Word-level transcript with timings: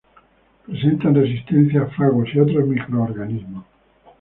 Presentan 0.65 1.13
resistencia 1.13 1.83
a 1.83 1.87
fagos 1.91 2.27
y 2.33 2.39
otros 2.39 2.67
microorganismos. 2.67 3.65